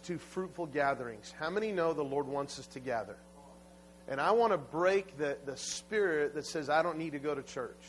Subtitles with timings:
[0.00, 1.34] to fruitful gatherings.
[1.38, 3.16] How many know the Lord wants us to gather?
[4.08, 7.34] And I want to break the, the spirit that says, I don't need to go
[7.34, 7.80] to church.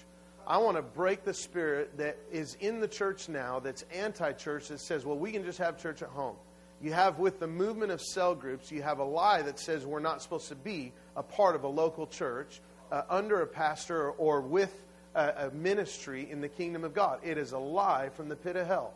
[0.46, 4.68] I want to break the spirit that is in the church now that's anti church
[4.70, 6.36] that says, well, we can just have church at home.
[6.82, 10.00] You have, with the movement of cell groups, you have a lie that says we're
[10.00, 14.42] not supposed to be a part of a local church uh, under a pastor or
[14.42, 14.74] with
[15.14, 17.20] a, a ministry in the kingdom of God.
[17.22, 18.94] It is a lie from the pit of hell.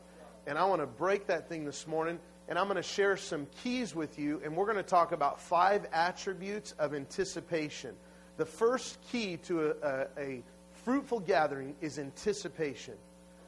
[0.47, 3.47] And I want to break that thing this morning, and I'm going to share some
[3.63, 7.95] keys with you, and we're going to talk about five attributes of anticipation.
[8.37, 10.43] The first key to a, a, a
[10.83, 12.95] fruitful gathering is anticipation.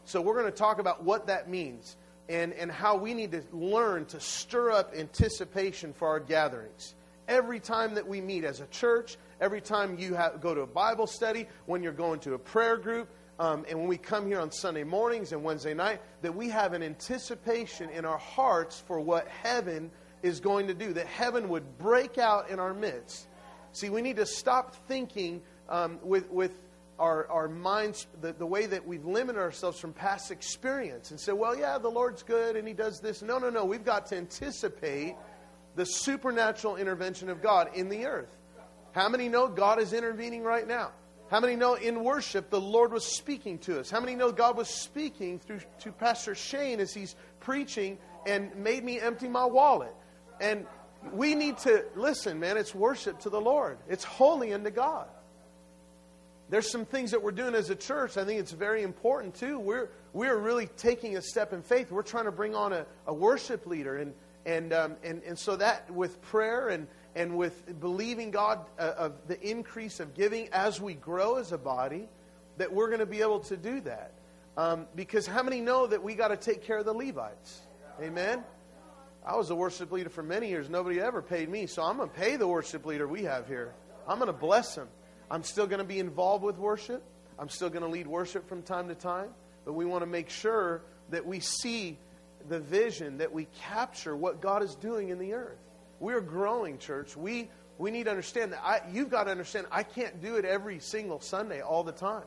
[0.05, 1.97] So we're going to talk about what that means
[2.29, 6.95] and, and how we need to learn to stir up anticipation for our gatherings.
[7.27, 10.67] Every time that we meet as a church, every time you have, go to a
[10.67, 14.39] Bible study, when you're going to a prayer group, um, and when we come here
[14.39, 18.99] on Sunday mornings and Wednesday night, that we have an anticipation in our hearts for
[18.99, 19.91] what heaven
[20.23, 23.27] is going to do, that heaven would break out in our midst.
[23.73, 26.57] See, we need to stop thinking um, with, with
[26.97, 31.33] our, our minds, the, the way that we've limited ourselves from past experience and say,
[31.33, 33.21] well, yeah, the Lord's good and He does this.
[33.21, 33.65] No, no, no.
[33.65, 35.15] We've got to anticipate
[35.75, 38.33] the supernatural intervention of God in the earth.
[38.93, 40.91] How many know God is intervening right now?
[41.29, 43.89] How many know in worship the Lord was speaking to us?
[43.89, 48.83] How many know God was speaking through to Pastor Shane as he's preaching and made
[48.83, 49.93] me empty my wallet?
[50.39, 50.67] And
[51.11, 53.77] we need to listen, man, it's worship to the Lord.
[53.87, 55.07] It's holy unto God.
[56.49, 58.17] There's some things that we're doing as a church.
[58.17, 59.57] I think it's very important too.
[59.57, 61.91] We're we're really taking a step in faith.
[61.91, 64.13] We're trying to bring on a, a worship leader, and
[64.45, 69.13] and um, and and so that with prayer and and with believing God uh, of
[69.27, 72.09] the increase of giving as we grow as a body,
[72.57, 74.11] that we're going to be able to do that.
[74.57, 77.61] Um, because how many know that we got to take care of the Levites?
[78.01, 78.43] Amen.
[79.25, 80.69] I was a worship leader for many years.
[80.69, 83.73] Nobody ever paid me, so I'm going to pay the worship leader we have here.
[84.07, 84.87] I'm going to bless him.
[85.31, 87.03] I'm still going to be involved with worship.
[87.39, 89.29] I'm still going to lead worship from time to time.
[89.65, 91.97] But we want to make sure that we see
[92.47, 95.57] the vision, that we capture what God is doing in the earth.
[95.99, 97.15] We're growing, church.
[97.15, 100.45] We, we need to understand that I, you've got to understand I can't do it
[100.45, 102.25] every single Sunday all the time.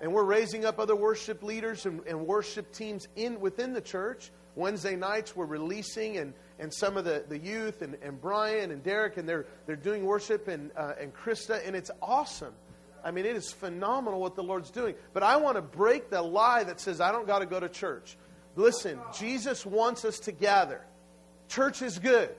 [0.00, 4.30] And we're raising up other worship leaders and, and worship teams in within the church.
[4.56, 8.82] Wednesday nights we're releasing and, and some of the, the youth and, and Brian and
[8.82, 12.54] Derek and they're, they're doing worship and, uh, and Krista and it's awesome.
[13.04, 14.94] I mean, it is phenomenal what the Lord's doing.
[15.12, 17.68] But I want to break the lie that says I don't got to go to
[17.68, 18.16] church.
[18.56, 20.80] Listen, Jesus wants us to gather.
[21.48, 22.34] Church is good.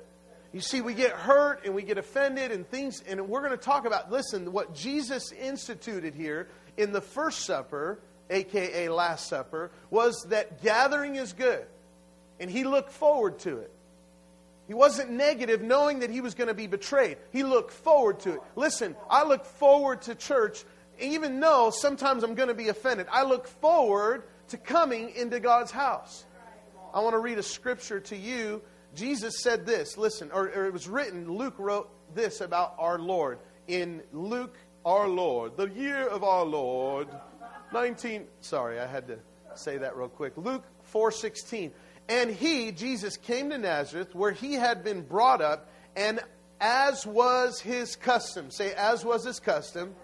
[0.56, 3.58] You see, we get hurt and we get offended and things, and we're going to
[3.58, 8.00] talk about, listen, what Jesus instituted here in the First Supper,
[8.30, 11.66] aka Last Supper, was that gathering is good.
[12.40, 13.72] And he looked forward to it.
[14.66, 17.18] He wasn't negative knowing that he was going to be betrayed.
[17.34, 18.40] He looked forward to it.
[18.56, 20.64] Listen, I look forward to church
[21.02, 23.08] even though sometimes I'm going to be offended.
[23.12, 26.24] I look forward to coming into God's house.
[26.94, 28.62] I want to read a scripture to you
[28.96, 33.40] Jesus said this, listen, or, or, it was written, Luke wrote this about our Lord.
[33.68, 37.08] In Luke, our Lord, the year of our Lord,
[37.74, 39.20] 19, sorry, I had to
[39.56, 40.34] say that real quick.
[40.38, 40.64] Luke
[40.94, 41.72] 4.16.
[42.08, 46.20] And he, Jesus, came to Nazareth, where he had been brought up, and
[46.62, 49.96] as was his custom, say, as was his custom,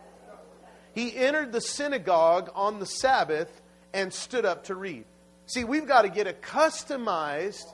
[0.94, 3.62] he entered the synagogue on the Sabbath
[3.94, 5.06] and stood up to read.
[5.46, 7.66] See, we've got to get a customized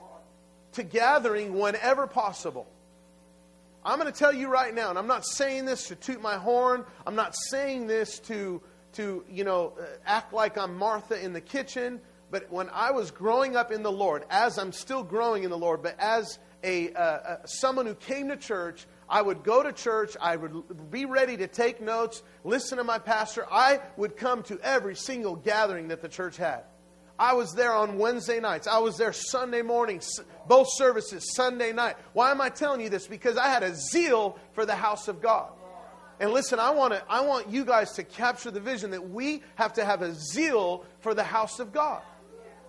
[0.78, 2.66] to gathering whenever possible.
[3.84, 6.36] I'm going to tell you right now, and I'm not saying this to toot my
[6.36, 6.84] horn.
[7.06, 8.62] I'm not saying this to,
[8.94, 12.00] to you know, uh, act like I'm Martha in the kitchen.
[12.30, 15.58] But when I was growing up in the Lord, as I'm still growing in the
[15.58, 19.72] Lord, but as a, uh, uh, someone who came to church, I would go to
[19.72, 20.16] church.
[20.20, 23.46] I would be ready to take notes, listen to my pastor.
[23.50, 26.64] I would come to every single gathering that the church had.
[27.18, 28.66] I was there on Wednesday nights.
[28.66, 30.00] I was there Sunday morning,
[30.46, 31.96] both services, Sunday night.
[32.12, 33.08] Why am I telling you this?
[33.08, 35.50] Because I had a zeal for the house of God.
[36.20, 39.42] And listen, I want, to, I want you guys to capture the vision that we
[39.56, 42.02] have to have a zeal for the house of God.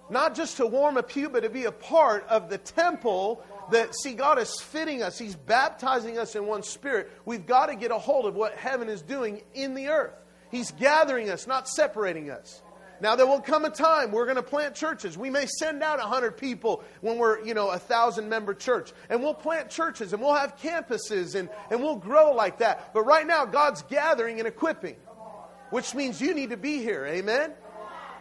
[0.09, 3.95] Not just to warm a pew, but to be a part of the temple that,
[3.95, 5.19] see, God is fitting us.
[5.19, 7.11] He's baptizing us in one spirit.
[7.25, 10.13] We've got to get a hold of what heaven is doing in the earth.
[10.49, 12.63] He's gathering us, not separating us.
[13.01, 15.17] Now there will come a time we're going to plant churches.
[15.17, 18.91] We may send out 100 people when we're, you know, a thousand member church.
[19.09, 22.93] And we'll plant churches and we'll have campuses and, and we'll grow like that.
[22.93, 24.97] But right now, God's gathering and equipping,
[25.69, 27.05] which means you need to be here.
[27.05, 27.53] Amen?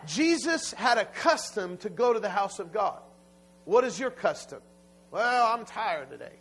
[0.07, 3.01] Jesus had a custom to go to the house of God.
[3.65, 4.61] What is your custom?
[5.11, 6.33] Well, I'm tired today.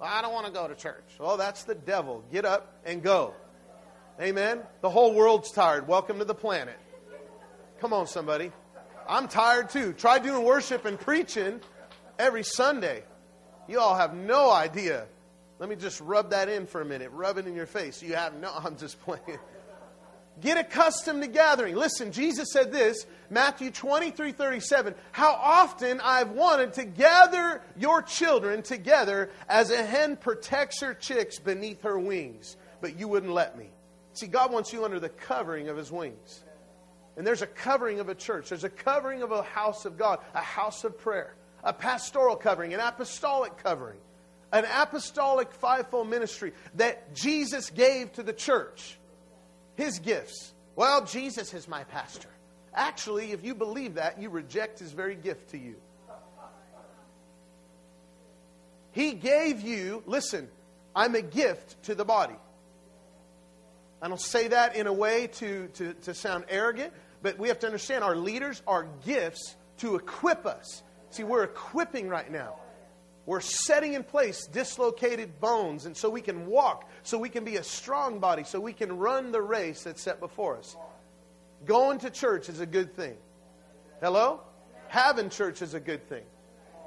[0.00, 1.04] Well, I don't want to go to church.
[1.20, 2.24] Oh, that's the devil.
[2.32, 3.34] Get up and go.
[4.20, 4.60] Amen.
[4.82, 5.86] The whole world's tired.
[5.86, 6.78] Welcome to the planet.
[7.80, 8.52] Come on, somebody.
[9.08, 9.94] I'm tired too.
[9.94, 11.60] Try doing worship and preaching
[12.18, 13.02] every Sunday.
[13.68, 15.06] You all have no idea.
[15.58, 17.10] Let me just rub that in for a minute.
[17.10, 18.02] Rub it in your face.
[18.02, 19.38] You have no, I'm just playing.
[20.42, 21.74] Get accustomed to gathering.
[21.74, 24.94] Listen, Jesus said this, Matthew 23 37.
[25.12, 31.38] How often I've wanted to gather your children together as a hen protects her chicks
[31.38, 33.70] beneath her wings, but you wouldn't let me.
[34.12, 36.44] See, God wants you under the covering of his wings.
[37.20, 40.20] And there's a covering of a church, there's a covering of a house of God,
[40.32, 43.98] a house of prayer, a pastoral covering, an apostolic covering,
[44.52, 48.98] an apostolic fivefold ministry that Jesus gave to the church
[49.74, 50.54] his gifts.
[50.76, 52.30] Well, Jesus is my pastor.
[52.72, 55.76] Actually, if you believe that, you reject his very gift to you.
[58.92, 60.48] He gave you, listen,
[60.96, 62.36] I'm a gift to the body.
[64.00, 67.58] I don't say that in a way to, to, to sound arrogant, but we have
[67.60, 70.82] to understand our leaders are gifts to equip us.
[71.10, 72.56] See, we're equipping right now.
[73.26, 77.56] We're setting in place dislocated bones, and so we can walk, so we can be
[77.56, 80.76] a strong body, so we can run the race that's set before us.
[81.64, 83.16] Going to church is a good thing.
[84.00, 84.40] Hello?
[84.88, 86.24] Having church is a good thing.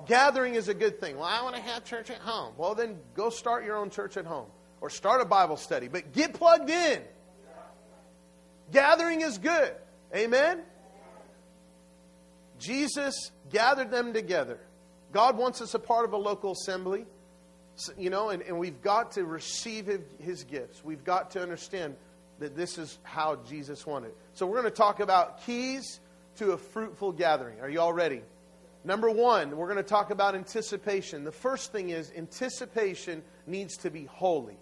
[0.05, 1.15] Gathering is a good thing.
[1.17, 2.53] Well, I want to have church at home.
[2.57, 4.47] Well, then go start your own church at home
[4.81, 7.01] or start a Bible study, but get plugged in.
[8.71, 9.73] Gathering is good.
[10.15, 10.61] Amen?
[12.59, 14.59] Jesus gathered them together.
[15.11, 17.05] God wants us a part of a local assembly,
[17.97, 19.89] you know, and, and we've got to receive
[20.19, 20.83] his, gifts.
[20.83, 21.95] We've got to understand
[22.39, 24.11] that this is how Jesus wanted.
[24.33, 25.99] So we're going to talk about keys
[26.37, 27.59] to a fruitful gathering.
[27.59, 28.21] Are you all ready?
[28.83, 31.23] Number one, we're going to talk about anticipation.
[31.23, 34.57] The first thing is anticipation needs to be holy.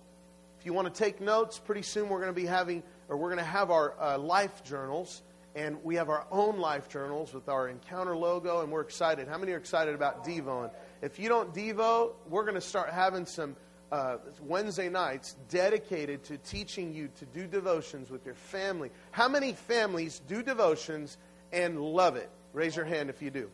[0.59, 3.29] If you want to take notes, pretty soon we're going to be having, or we're
[3.29, 5.23] going to have our uh, life journals
[5.55, 9.27] and we have our own life journals with our encounter logo, and we're excited.
[9.27, 10.63] How many are excited about Devo?
[10.63, 10.71] And
[11.01, 13.55] if you don't Devo, we're going to start having some
[13.91, 18.89] uh, Wednesday nights dedicated to teaching you to do devotions with your family.
[19.11, 21.17] How many families do devotions
[21.51, 22.29] and love it?
[22.53, 23.49] Raise your hand if you do.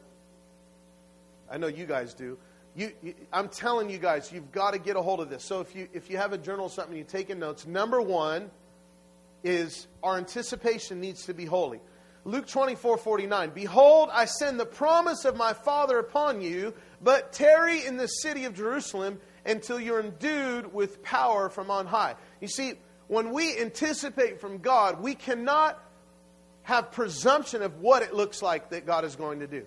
[1.50, 2.38] I know you guys do.
[2.76, 5.44] You, you, I'm telling you guys, you've got to get a hold of this.
[5.44, 7.66] So if you if you have a journal or something, you're taking notes.
[7.66, 8.52] Number one
[9.44, 11.80] is our anticipation needs to be holy.
[12.26, 13.52] Luke 24 49.
[13.52, 18.46] Behold, I send the promise of my Father upon you, but tarry in the city
[18.46, 22.16] of Jerusalem until you're endued with power from on high.
[22.42, 22.74] You see,
[23.08, 25.82] when we anticipate from God, we cannot
[26.64, 29.66] have presumption of what it looks like that God is going to do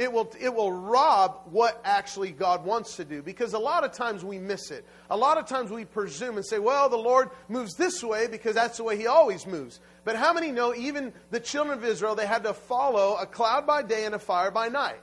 [0.00, 3.22] it will, it will rob what actually God wants to do.
[3.22, 4.86] Because a lot of times we miss it.
[5.10, 8.54] A lot of times we presume and say, well, the Lord moves this way because
[8.54, 9.78] that's the way He always moves.
[10.04, 13.66] But how many know even the children of Israel, they had to follow a cloud
[13.66, 15.02] by day and a fire by night?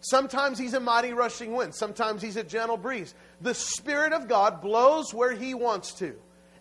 [0.00, 3.14] Sometimes He's a mighty rushing wind, sometimes He's a gentle breeze.
[3.42, 6.14] The Spirit of God blows where He wants to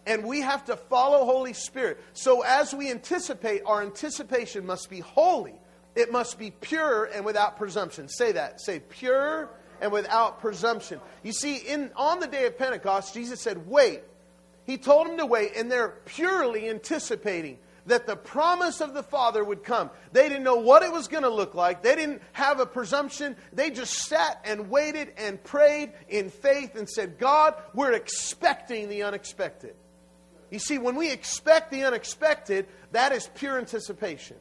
[0.06, 2.00] and we have to follow Holy Spirit.
[2.14, 5.54] So as we anticipate, our anticipation must be holy.
[6.00, 8.08] It must be pure and without presumption.
[8.08, 8.62] Say that.
[8.62, 9.50] Say pure
[9.82, 11.00] and without presumption.
[11.24, 14.02] You see, in, on the day of Pentecost, Jesus said, Wait.
[14.66, 19.44] He told them to wait, and they're purely anticipating that the promise of the Father
[19.44, 19.90] would come.
[20.12, 21.82] They didn't know what it was going to look like.
[21.82, 23.36] They didn't have a presumption.
[23.52, 29.02] They just sat and waited and prayed in faith and said, God, we're expecting the
[29.04, 29.76] unexpected.
[30.52, 34.38] You see, when we expect the unexpected, that is pure anticipation.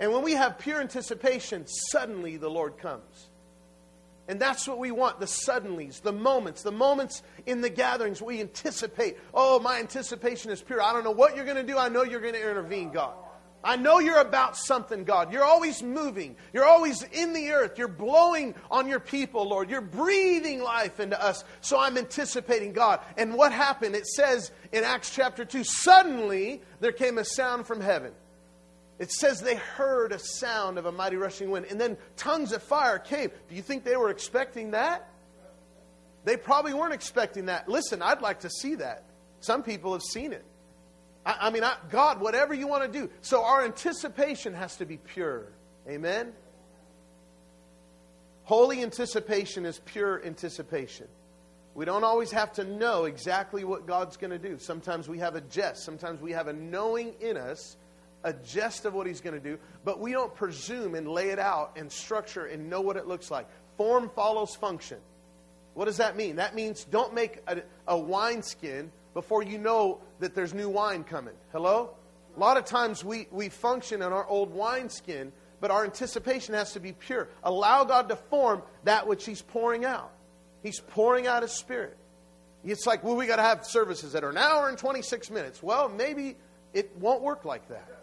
[0.00, 3.28] And when we have pure anticipation, suddenly the Lord comes.
[4.28, 8.40] And that's what we want the suddenlies, the moments, the moments in the gatherings we
[8.40, 9.18] anticipate.
[9.34, 10.80] Oh, my anticipation is pure.
[10.80, 11.76] I don't know what you're going to do.
[11.76, 13.12] I know you're going to intervene, God.
[13.62, 15.32] I know you're about something, God.
[15.32, 16.36] You're always moving.
[16.54, 17.76] You're always in the earth.
[17.76, 19.68] You're blowing on your people, Lord.
[19.68, 21.44] You're breathing life into us.
[21.60, 23.00] So I'm anticipating God.
[23.18, 23.94] And what happened?
[23.94, 28.12] It says in Acts chapter 2 suddenly there came a sound from heaven
[29.00, 32.62] it says they heard a sound of a mighty rushing wind, and then tongues of
[32.62, 33.30] fire came.
[33.48, 35.08] Do you think they were expecting that?
[36.26, 37.66] They probably weren't expecting that.
[37.66, 39.04] Listen, I'd like to see that.
[39.40, 40.44] Some people have seen it.
[41.24, 43.10] I, I mean, I, God, whatever you want to do.
[43.22, 45.46] So our anticipation has to be pure.
[45.88, 46.34] Amen?
[48.42, 51.08] Holy anticipation is pure anticipation.
[51.74, 54.58] We don't always have to know exactly what God's going to do.
[54.58, 55.84] Sometimes we have a jest.
[55.84, 57.78] Sometimes we have a knowing in us
[58.24, 61.38] a gist of what he's going to do, but we don't presume and lay it
[61.38, 63.46] out and structure and know what it looks like.
[63.76, 64.98] Form follows function.
[65.74, 66.36] What does that mean?
[66.36, 71.34] That means don't make a, a wineskin before you know that there's new wine coming.
[71.52, 71.94] Hello?
[72.36, 76.72] A lot of times we, we function in our old wineskin, but our anticipation has
[76.72, 77.28] to be pure.
[77.42, 80.12] Allow God to form that which He's pouring out.
[80.62, 81.96] He's pouring out His Spirit.
[82.64, 85.62] It's like, well, we got to have services that are an hour and 26 minutes.
[85.62, 86.36] Well, maybe
[86.74, 87.99] it won't work like that.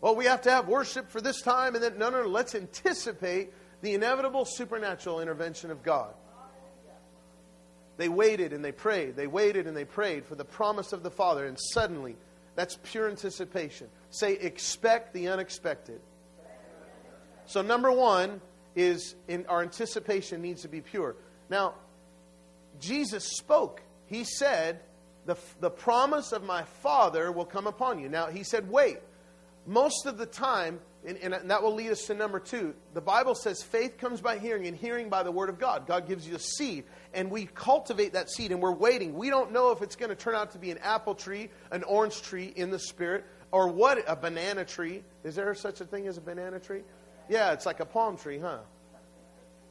[0.00, 2.54] Well, we have to have worship for this time, and then, no, no, no, let's
[2.54, 6.14] anticipate the inevitable supernatural intervention of God.
[7.96, 9.16] They waited and they prayed.
[9.16, 12.16] They waited and they prayed for the promise of the Father, and suddenly,
[12.54, 13.88] that's pure anticipation.
[14.10, 16.00] Say, expect the unexpected.
[17.46, 18.40] So, number one
[18.76, 21.16] is in our anticipation needs to be pure.
[21.50, 21.74] Now,
[22.78, 23.82] Jesus spoke.
[24.06, 24.80] He said,
[25.26, 28.08] the, the promise of my Father will come upon you.
[28.08, 28.98] Now, he said, wait.
[29.68, 33.34] Most of the time, and, and, that will lead us to number two, the Bible
[33.34, 35.86] says faith comes by hearing, and hearing by the Word of God.
[35.86, 39.14] God gives you a seed, and we cultivate that seed, and we're waiting.
[39.14, 41.82] We don't know if it's going to turn out to be an apple tree, an
[41.82, 45.04] orange tree in the Spirit, or what, a banana tree.
[45.22, 46.80] Is there such a thing as a banana tree?
[47.28, 48.60] Yeah, it's like a palm tree, huh?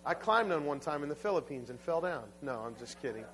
[0.05, 2.25] I climbed on one time in the Philippines and fell down.
[2.43, 3.25] No, I'm just kidding.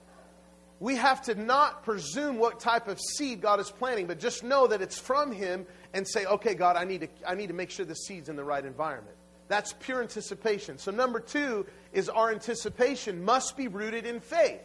[0.79, 4.67] We have to not presume what type of seed God is planting, but just know
[4.67, 7.69] that it's from Him and say, okay, God, I need to, I need to make
[7.69, 9.15] sure the seed's in the right environment.
[9.47, 10.77] That's pure anticipation.
[10.77, 14.61] So, number two is our anticipation must be rooted in faith.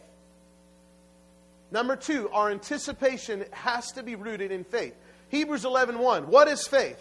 [1.71, 4.95] Number two, our anticipation has to be rooted in faith.
[5.29, 6.27] Hebrews 11 1.
[6.27, 6.99] What is faith?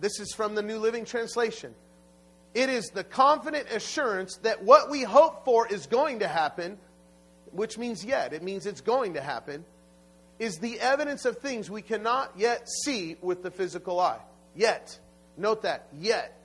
[0.00, 1.74] This is from the New Living Translation.
[2.54, 6.78] It is the confident assurance that what we hope for is going to happen,
[7.52, 9.64] which means yet, it means it's going to happen,
[10.38, 14.20] is the evidence of things we cannot yet see with the physical eye.
[14.54, 14.98] Yet.
[15.36, 16.38] Note that, yet.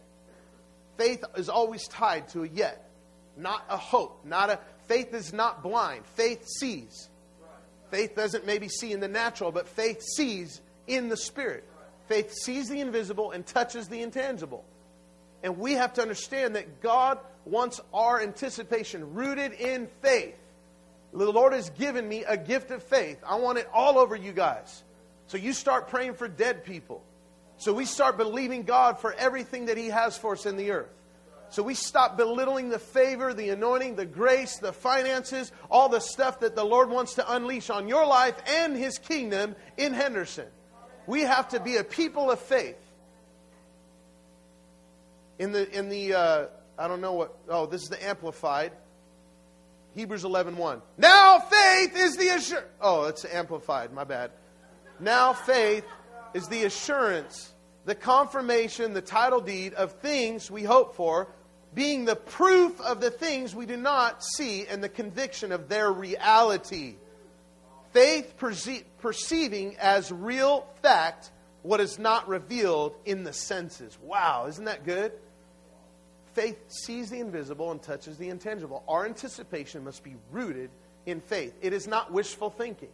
[0.98, 2.90] Faith is always tied to a yet,
[3.36, 6.06] not a hope, not a faith is not blind.
[6.16, 7.10] Faith sees.
[7.92, 11.64] Faith doesn't maybe see in the natural, but faith sees in the spirit.
[12.08, 14.66] Faith sees the invisible and touches the intangible.
[15.44, 20.36] And we have to understand that God wants our anticipation rooted in faith.
[21.14, 23.18] The Lord has given me a gift of faith.
[23.26, 24.84] I want it all over you guys.
[25.28, 27.04] So you start praying for dead people.
[27.58, 30.92] So we start believing God for everything that He has for us in the earth.
[31.50, 36.42] So we stop belittling the favor, the anointing, the grace, the finances, all the stuff
[36.42, 40.48] that the Lord wants to unleash on your life and His kingdom in Henderson.
[41.08, 42.78] We have to be a people of faith.
[45.40, 46.46] In the, in the uh,
[46.78, 48.72] I don't know what, oh, this is the Amplified.
[49.98, 50.82] Hebrews 11 1.
[51.00, 52.68] Now faith is the assurance.
[52.80, 54.30] Oh, it's amplified, my bad.
[55.00, 55.86] Now faith
[56.36, 57.52] is the assurance,
[57.86, 61.30] the confirmation, the title deed of things we hope for,
[61.74, 65.92] being the proof of the things we do not see and the conviction of their
[65.92, 66.98] reality.
[67.92, 71.32] Faith perce- perceiving as real fact
[71.64, 73.98] what is not revealed in the senses.
[74.00, 75.12] Wow, isn't that good?
[76.38, 78.84] Faith sees the invisible and touches the intangible.
[78.88, 80.70] Our anticipation must be rooted
[81.08, 81.52] in faith.
[81.64, 82.92] It is not wishful thinking.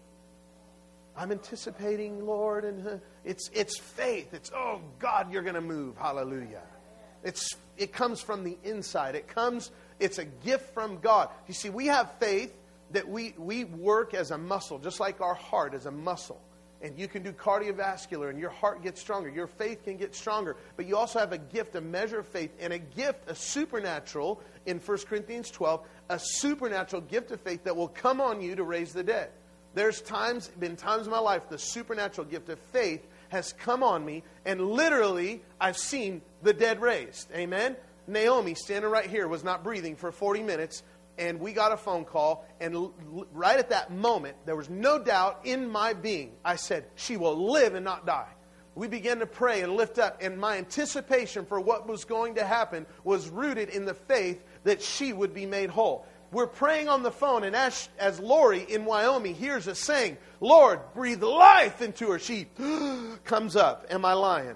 [1.18, 4.34] I'm anticipating, Lord, and uh, it's it's faith.
[4.34, 5.98] It's oh God, you're going to move.
[5.98, 6.62] Hallelujah.
[7.22, 9.16] It's it comes from the inside.
[9.16, 9.72] It comes.
[10.00, 11.28] It's a gift from God.
[11.46, 12.56] You see, we have faith
[12.92, 16.42] that we we work as a muscle, just like our heart is a muscle
[16.84, 19.30] and you can do cardiovascular and your heart gets stronger.
[19.30, 20.58] Your faith can get stronger.
[20.75, 24.42] But you also have a gift, a measure of faith, and a gift, a supernatural,
[24.66, 28.63] in 1 Corinthians 12, a supernatural gift of faith that will come on you to
[28.63, 29.30] raise the dead.
[29.74, 34.06] There's times, been times in my life, the supernatural gift of faith has come on
[34.06, 37.32] me, and literally, I've seen the dead raised.
[37.34, 37.75] Amen?
[38.06, 40.84] Naomi, standing right here, was not breathing for 40 minutes
[41.17, 42.93] and we got a phone call, and l-
[43.32, 46.34] right at that moment, there was no doubt in my being.
[46.43, 48.29] I said, She will live and not die.
[48.75, 52.46] We began to pray and lift up, and my anticipation for what was going to
[52.46, 56.08] happen was rooted in the faith that she would be made whole.
[56.32, 60.79] We're praying on the phone, and as, as Lori in Wyoming hears us saying, Lord,
[60.96, 62.48] breathe life into her, she
[63.24, 63.86] comes up.
[63.91, 64.55] Am I lying?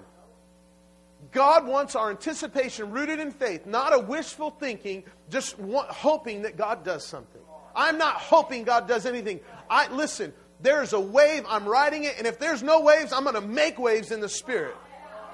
[1.32, 6.56] God wants our anticipation rooted in faith, not a wishful thinking, just want, hoping that
[6.56, 7.42] God does something.
[7.76, 9.40] I'm not hoping God does anything.
[9.68, 13.34] I listen, there's a wave, I'm riding it, and if there's no waves, I'm going
[13.34, 14.74] to make waves in the spirit.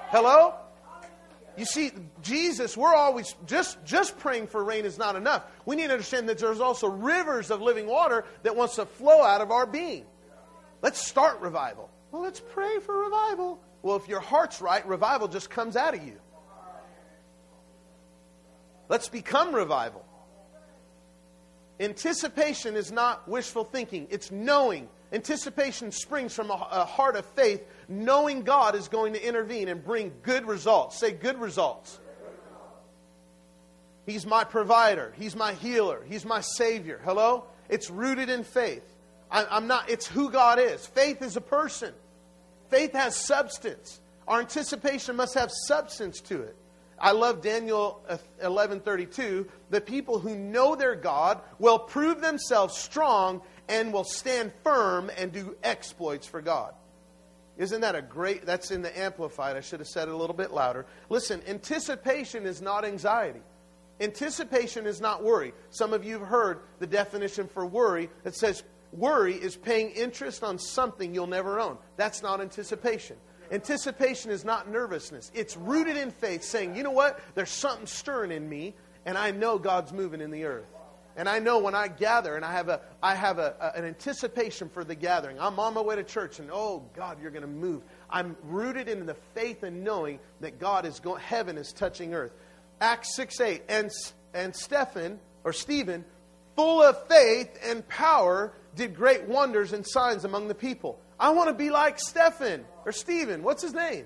[0.09, 0.53] Hello?
[1.57, 5.45] You see, Jesus, we're always just just praying for rain is not enough.
[5.65, 9.23] We need to understand that there's also rivers of living water that wants to flow
[9.23, 10.05] out of our being.
[10.81, 11.89] Let's start revival.
[12.11, 13.61] Well, let's pray for revival.
[13.85, 16.19] Well, if your heart's right, revival just comes out of you.
[18.89, 20.03] Let's become revival.
[21.79, 24.89] Anticipation is not wishful thinking, it's knowing.
[25.13, 29.85] Anticipation springs from a, a heart of faith, knowing God is going to intervene and
[29.85, 30.97] bring good results.
[30.97, 31.99] Say, good results.
[34.07, 35.13] He's my provider.
[35.15, 36.03] He's my healer.
[36.09, 37.01] He's my savior.
[37.03, 37.45] Hello?
[37.69, 38.95] It's rooted in faith.
[39.29, 40.83] I, I'm not, it's who God is.
[40.87, 41.93] Faith is a person.
[42.75, 44.01] Faith has substance.
[44.27, 46.57] Our anticipation must have substance to it.
[46.99, 49.47] I love Daniel uh, 11:32.
[49.69, 55.31] The people who know their God will prove themselves strong and will stand firm and
[55.31, 56.73] do exploits for God.
[57.57, 59.55] Isn't that a great that's in the amplified.
[59.55, 60.85] I should have said it a little bit louder.
[61.07, 63.41] Listen, anticipation is not anxiety.
[64.01, 65.53] Anticipation is not worry.
[65.69, 68.63] Some of you have heard the definition for worry that says
[68.97, 71.77] worry is paying interest on something you'll never own.
[71.97, 73.17] That's not anticipation.
[73.51, 75.31] Anticipation is not nervousness.
[75.33, 77.19] It's rooted in faith, saying, you know what?
[77.35, 78.73] There's something stirring in me,
[79.05, 80.65] and I know God's moving in the earth.
[81.17, 83.85] And I know when I gather and I have, a, I have a, a, an
[83.85, 87.43] anticipation for the gathering, I'm on my way to church and oh, God, you're going
[87.43, 87.83] to move.
[88.09, 92.33] I'm rooted in the faith and knowing that God is going, heaven is touching earth.
[92.81, 93.63] Acts 6 8.
[93.69, 93.91] And,
[94.33, 96.03] and Stephen, or Stephen,
[96.57, 100.99] full of faith and power, did great wonders and signs among the people.
[101.19, 103.43] I want to be like Stephen or Stephen.
[103.43, 104.05] What's his name?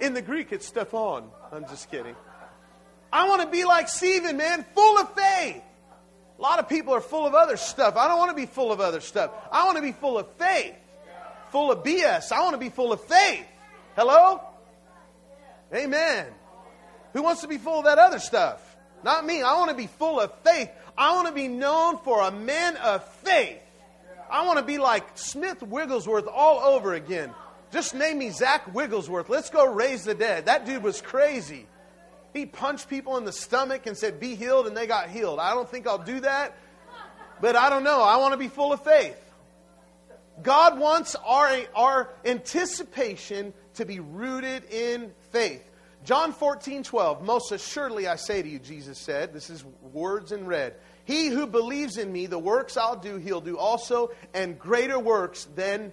[0.00, 1.24] In the Greek, it's Stephan.
[1.52, 2.16] I'm just kidding.
[3.12, 5.62] I want to be like Stephen, man, full of faith.
[6.38, 7.96] A lot of people are full of other stuff.
[7.96, 9.30] I don't want to be full of other stuff.
[9.52, 10.74] I want to be full of faith,
[11.50, 12.32] full of BS.
[12.32, 13.46] I want to be full of faith.
[13.94, 14.40] Hello?
[15.72, 16.26] Amen.
[17.12, 18.60] Who wants to be full of that other stuff?
[19.04, 19.42] Not me.
[19.42, 20.70] I want to be full of faith.
[20.96, 23.60] I want to be known for a man of faith.
[24.32, 27.32] I want to be like Smith Wigglesworth all over again.
[27.70, 29.28] Just name me Zach Wigglesworth.
[29.28, 30.46] Let's go raise the dead.
[30.46, 31.66] That dude was crazy.
[32.32, 35.38] He punched people in the stomach and said, Be healed, and they got healed.
[35.38, 36.56] I don't think I'll do that,
[37.42, 38.00] but I don't know.
[38.00, 39.18] I want to be full of faith.
[40.42, 45.62] God wants our, our anticipation to be rooted in faith.
[46.04, 47.22] John 14, 12.
[47.22, 50.74] Most assuredly I say to you, Jesus said, this is words in red.
[51.04, 55.48] He who believes in me, the works I'll do, he'll do also, and greater works
[55.56, 55.92] than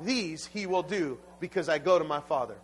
[0.00, 2.56] these he will do, because I go to my Father.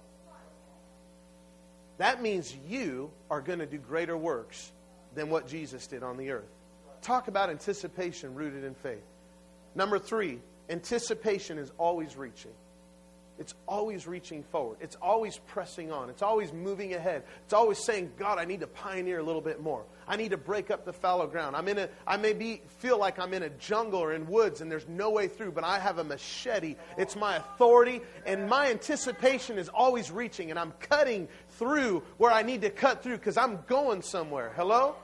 [1.98, 4.72] That means you are going to do greater works
[5.14, 6.48] than what Jesus did on the earth.
[7.02, 9.04] Talk about anticipation rooted in faith.
[9.74, 12.52] Number three, anticipation is always reaching.
[13.40, 14.76] It's always reaching forward.
[14.82, 16.10] It's always pressing on.
[16.10, 17.22] It's always moving ahead.
[17.46, 19.82] It's always saying, God, I need to pioneer a little bit more.
[20.06, 21.56] I need to break up the fallow ground.
[21.56, 24.60] I'm in a, I may be, feel like I'm in a jungle or in woods
[24.60, 26.76] and there's no way through, but I have a machete.
[26.98, 32.42] It's my authority, and my anticipation is always reaching, and I'm cutting through where I
[32.42, 34.52] need to cut through because I'm going somewhere.
[34.54, 34.96] Hello?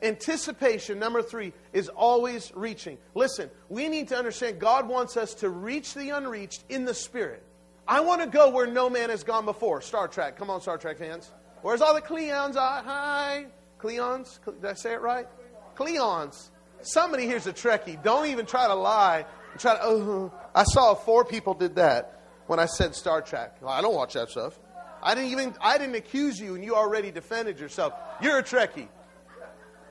[0.00, 2.98] anticipation, number three, is always reaching.
[3.16, 7.42] Listen, we need to understand God wants us to reach the unreached in the Spirit.
[7.88, 9.80] I want to go where no man has gone before.
[9.80, 10.36] Star Trek.
[10.36, 11.32] Come on, Star Trek fans.
[11.62, 12.54] Where's all the Cleons?
[12.54, 13.46] Hi.
[13.80, 14.38] Cleons?
[14.44, 15.26] Did I say it right?
[15.74, 16.50] Cleons.
[16.82, 18.00] Somebody here's a Trekkie.
[18.02, 19.24] Don't even try to lie.
[19.58, 23.56] Try to, oh, I saw four people did that when I said Star Trek.
[23.62, 24.58] Well, I don't watch that stuff.
[25.02, 27.94] I didn't even I didn't accuse you and you already defended yourself.
[28.20, 28.88] You're a Trekkie.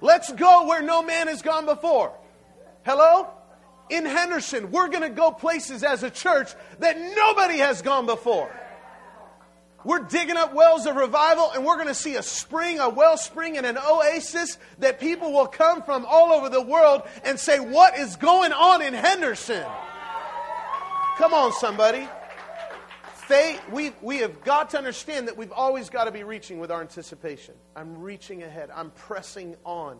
[0.02, 2.14] Let's go where no man has gone before.
[2.86, 3.28] Hello?
[3.90, 8.52] In Henderson, we're going to go places as a church that nobody has gone before.
[9.84, 13.58] We're digging up wells of revival and we're going to see a spring, a wellspring,
[13.58, 17.98] and an oasis that people will come from all over the world and say, What
[17.98, 19.66] is going on in Henderson?
[21.18, 22.08] Come on, somebody.
[23.14, 26.72] Faith, we, we have got to understand that we've always got to be reaching with
[26.72, 27.54] our anticipation.
[27.76, 30.00] I'm reaching ahead, I'm pressing on.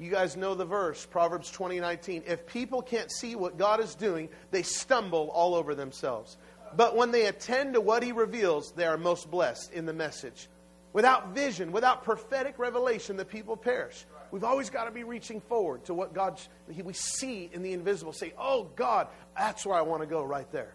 [0.00, 2.22] You guys know the verse, Proverbs 20, 19.
[2.26, 6.36] If people can't see what God is doing, they stumble all over themselves.
[6.76, 10.48] But when they attend to what He reveals, they are most blessed in the message.
[10.92, 14.04] Without vision, without prophetic revelation, the people perish.
[14.30, 18.12] We've always got to be reaching forward to what God we see in the invisible.
[18.12, 20.74] Say, "Oh God, that's where I want to go right there."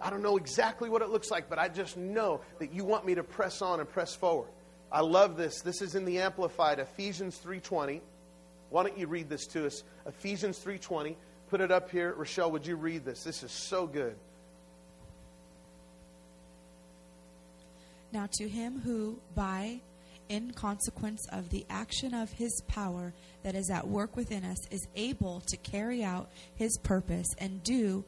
[0.00, 3.04] I don't know exactly what it looks like, but I just know that you want
[3.04, 4.48] me to press on and press forward.
[4.90, 5.60] I love this.
[5.60, 8.00] This is in the amplified Ephesians 3:20.
[8.70, 9.82] Why don't you read this to us?
[10.06, 11.16] Ephesians 3:20.
[11.48, 12.14] Put it up here.
[12.14, 13.22] Rochelle, would you read this?
[13.22, 14.16] This is so good.
[18.12, 19.80] Now to him who by
[20.28, 24.86] in consequence of the action of his power that is at work within us is
[24.96, 28.04] able to carry out his purpose and do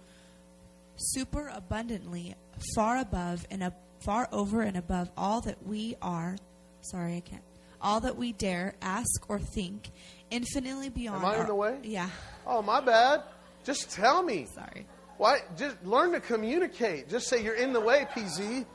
[0.97, 2.35] super abundantly
[2.75, 6.37] far above and far over and above all that we are
[6.81, 7.43] sorry I can't
[7.81, 9.91] all that we dare ask or think
[10.31, 11.25] infinitely beyond.
[11.25, 11.79] Am I in the way?
[11.83, 12.09] Yeah.
[12.47, 13.23] Oh, my bad.
[13.65, 14.47] Just tell me.
[14.55, 14.87] Sorry.
[15.17, 15.41] Why?
[15.57, 17.09] Just learn to communicate.
[17.09, 18.67] Just say you're in the way, PZ.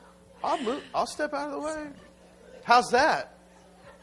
[0.44, 0.84] I'll move.
[0.94, 1.88] I'll step out of the way.
[2.64, 3.38] How's that?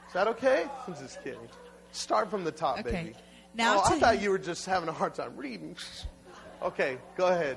[0.07, 0.67] Is that okay?
[0.87, 1.49] I'm just kidding.
[1.93, 2.91] Start from the top, Okay.
[2.91, 3.15] baby.
[3.55, 5.77] Now oh, I thought you were just having a hard time reading.
[6.61, 7.57] Okay, go ahead.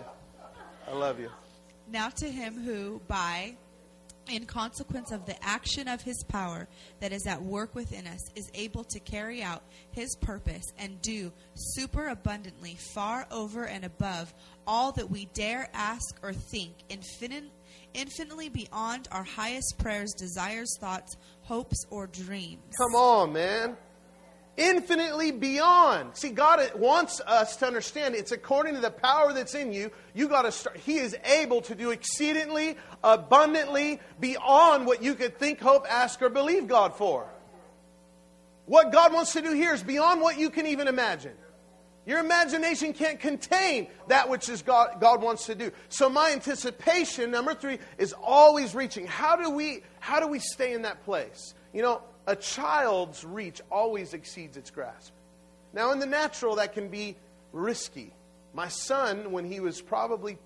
[0.88, 1.32] I love you.
[1.88, 3.58] Now to him who, by,
[4.30, 6.68] in consequence of the action of his power
[7.00, 11.32] that is at work within us, is able to carry out his purpose and do
[11.56, 14.34] superabundantly, far over and above
[14.68, 17.52] all that we dare ask or think, infinite,
[17.94, 22.62] infinitely beyond our highest prayers, desires, thoughts, hopes, or dreams.
[22.78, 23.78] Come on, man.
[24.58, 26.16] Infinitely beyond.
[26.18, 29.92] See, God wants us to understand it's according to the power that's in you.
[30.14, 30.78] You got to start.
[30.78, 36.30] He is able to do exceedingly, abundantly, beyond what you could think, hope, ask, or
[36.30, 37.30] believe God for.
[38.66, 41.34] What God wants to do here is beyond what you can even imagine.
[42.06, 45.72] Your imagination can't contain that which is God, God wants to do.
[45.90, 49.06] So my anticipation, number three, is always reaching.
[49.06, 51.54] How do we how do we stay in that place?
[51.74, 55.14] You know, a child's reach always exceeds its grasp.
[55.74, 57.16] Now in the natural that can be
[57.54, 58.14] risky.
[58.54, 60.38] My son, when he was probably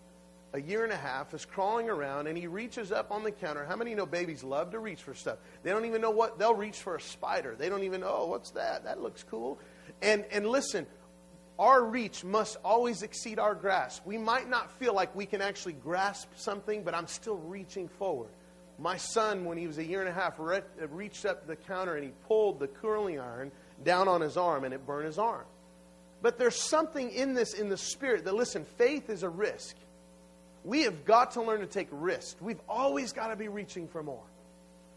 [0.54, 3.66] a year and a half, is crawling around and he reaches up on the counter.
[3.66, 5.38] How many know babies love to reach for stuff?
[5.64, 7.56] They don't even know what they'll reach for a spider.
[7.58, 8.84] They don't even know, oh, what's that?
[8.84, 9.60] That looks cool.
[10.02, 10.86] And and listen,
[11.58, 14.06] our reach must always exceed our grasp.
[14.06, 18.30] We might not feel like we can actually grasp something, but I'm still reaching forward.
[18.78, 21.96] My son, when he was a year and a half, re- reached up the counter
[21.96, 23.52] and he pulled the curling iron
[23.84, 25.46] down on his arm and it burned his arm.
[26.22, 29.76] But there's something in this in the spirit that, listen, faith is a risk.
[30.64, 32.36] We have got to learn to take risks.
[32.42, 34.24] We've always got to be reaching for more.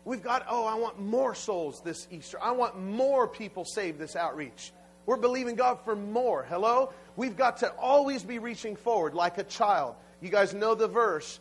[0.05, 2.39] We've got, oh, I want more souls this Easter.
[2.43, 4.73] I want more people saved this outreach.
[5.05, 6.47] We're believing God for more.
[6.49, 6.93] Hello?
[7.17, 9.97] We've got to always be reaching forward like a child.
[10.23, 11.41] You guys know the verse.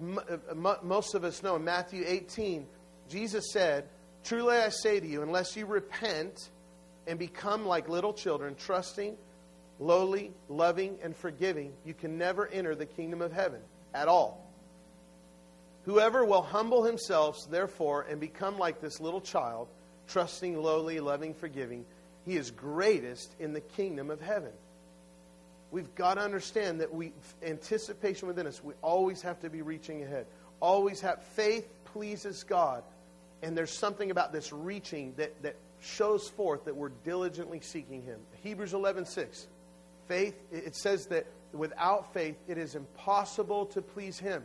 [0.00, 2.66] Uh, m- most of us know in Matthew 18,
[3.08, 3.88] Jesus said,
[4.24, 6.50] Truly I say to you, unless you repent
[7.06, 9.16] and become like little children, trusting,
[9.78, 13.60] lowly, loving, and forgiving, you can never enter the kingdom of heaven
[13.94, 14.50] at all.
[15.84, 19.68] Whoever will humble himself, therefore, and become like this little child,
[20.08, 21.84] trusting, lowly, loving, forgiving,
[22.24, 24.50] he is greatest in the kingdom of heaven.
[25.70, 30.02] We've got to understand that we anticipation within us, we always have to be reaching
[30.02, 30.26] ahead.
[30.60, 32.82] Always have faith pleases God.
[33.42, 38.20] And there's something about this reaching that, that shows forth that we're diligently seeking him.
[38.42, 39.46] Hebrews 11:6.
[40.06, 44.44] Faith it says that without faith it is impossible to please him.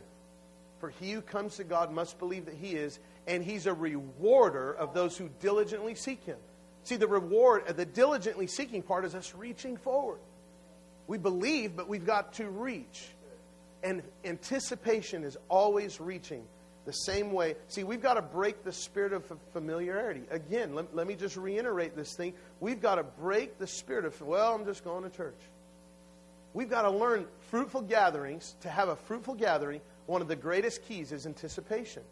[0.80, 4.72] For he who comes to God must believe that he is, and he's a rewarder
[4.72, 6.38] of those who diligently seek him.
[6.82, 10.18] See, the reward, the diligently seeking part is us reaching forward.
[11.12, 13.06] We believe, but we've got to reach.
[13.82, 16.42] And anticipation is always reaching
[16.86, 17.56] the same way.
[17.68, 20.22] See, we've got to break the spirit of familiarity.
[20.30, 22.32] Again, let, let me just reiterate this thing.
[22.60, 25.36] We've got to break the spirit of, well, I'm just going to church.
[26.54, 28.56] We've got to learn fruitful gatherings.
[28.62, 32.04] To have a fruitful gathering, one of the greatest keys is anticipation.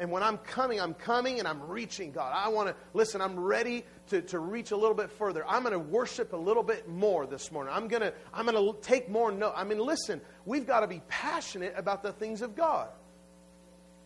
[0.00, 2.32] And when I'm coming, I'm coming and I'm reaching God.
[2.34, 5.46] I want to, listen, I'm ready to, to reach a little bit further.
[5.46, 7.74] I'm going to worship a little bit more this morning.
[7.76, 9.52] I'm going to, I'm going to take more note.
[9.54, 12.88] I mean, listen, we've got to be passionate about the things of God.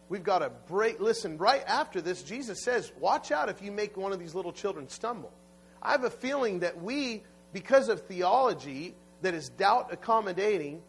[0.08, 3.96] We've got to break, listen, right after this, Jesus says, watch out if you make
[3.96, 5.32] one of these little children stumble.
[5.80, 10.82] I have a feeling that we, because of theology that is doubt accommodating,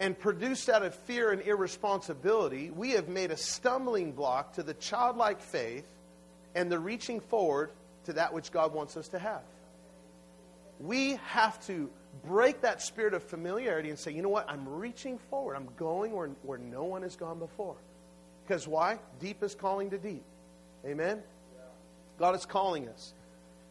[0.00, 4.74] and produced out of fear and irresponsibility, we have made a stumbling block to the
[4.74, 5.86] childlike faith
[6.54, 7.70] and the reaching forward
[8.04, 9.42] to that which God wants us to have.
[10.80, 11.90] We have to
[12.24, 14.48] break that spirit of familiarity and say, you know what?
[14.48, 15.56] I'm reaching forward.
[15.56, 17.76] I'm going where, where no one has gone before.
[18.46, 18.98] Because why?
[19.20, 20.22] Deep is calling to deep.
[20.86, 21.22] Amen?
[22.18, 23.12] God is calling us.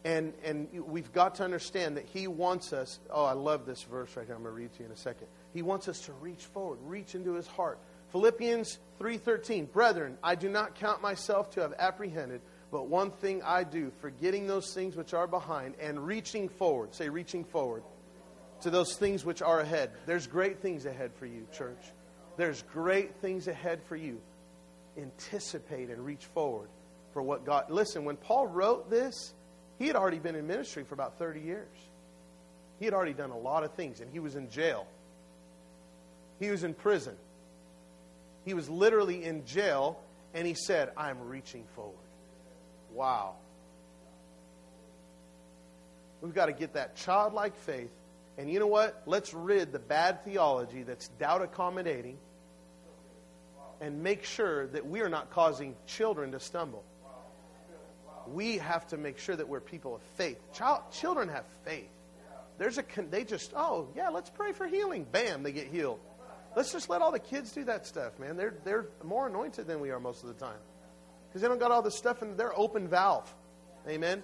[0.08, 2.98] And, and we've got to understand that He wants us.
[3.10, 4.34] Oh, I love this verse right here.
[4.34, 5.26] I'm going to read to you in a second.
[5.52, 7.78] He wants us to reach forward, reach into His heart.
[8.12, 9.70] Philippians 3:13.
[9.70, 12.40] Brethren, I do not count myself to have apprehended,
[12.70, 16.94] but one thing I do, forgetting those things which are behind and reaching forward.
[16.94, 17.82] Say reaching forward
[18.62, 19.90] to those things which are ahead.
[20.06, 21.84] There's great things ahead for you, church.
[22.38, 24.22] There's great things ahead for you.
[24.96, 26.70] Anticipate and reach forward
[27.12, 27.70] for what God.
[27.70, 29.34] Listen, when Paul wrote this,
[29.78, 31.68] he had already been in ministry for about 30 years.
[32.78, 34.86] He had already done a lot of things, and he was in jail.
[36.40, 37.16] He was in prison.
[38.44, 40.00] He was literally in jail,
[40.34, 41.96] and he said, I'm reaching forward.
[42.92, 43.34] Wow.
[46.20, 47.90] We've got to get that childlike faith.
[48.36, 49.02] And you know what?
[49.06, 52.18] Let's rid the bad theology that's doubt accommodating
[53.80, 56.84] and make sure that we are not causing children to stumble.
[58.32, 60.38] We have to make sure that we're people of faith.
[60.52, 61.88] Child, children have faith.
[62.58, 65.06] There's a they just oh yeah, let's pray for healing.
[65.10, 66.00] Bam, they get healed.
[66.56, 68.36] Let's just let all the kids do that stuff, man.
[68.36, 70.58] They're they're more anointed than we are most of the time
[71.28, 73.32] because they don't got all this stuff in their open valve.
[73.86, 74.22] Amen.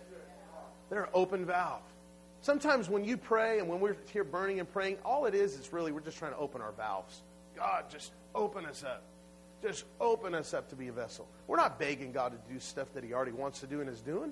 [0.90, 1.83] They're open valve.
[2.40, 5.73] Sometimes when you pray and when we're here burning and praying, all it is is
[5.73, 7.23] really we're just trying to open our valves.
[7.57, 9.03] God, just open us up.
[9.64, 11.27] Just open us up to be a vessel.
[11.46, 14.03] We're not begging God to do stuff that He already wants to do and is
[14.03, 14.31] doing.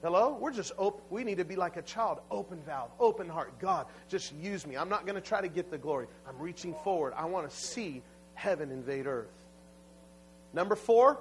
[0.00, 0.38] Hello?
[0.40, 1.00] We're just open.
[1.10, 3.58] We need to be like a child, open valve, open heart.
[3.58, 4.76] God, just use me.
[4.76, 6.06] I'm not going to try to get the glory.
[6.28, 7.14] I'm reaching forward.
[7.16, 8.00] I want to see
[8.34, 9.26] heaven invade earth.
[10.52, 11.18] Number four,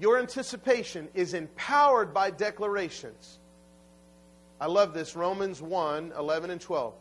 [0.00, 3.38] your anticipation is empowered by declarations.
[4.60, 5.14] I love this.
[5.14, 6.92] Romans 1 11 and 12.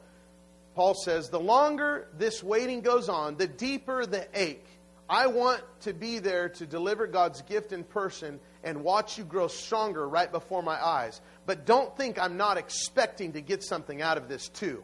[0.76, 4.68] Paul says, The longer this waiting goes on, the deeper the ache.
[5.10, 9.48] I want to be there to deliver God's gift in person and watch you grow
[9.48, 11.22] stronger right before my eyes.
[11.46, 14.84] But don't think I'm not expecting to get something out of this too.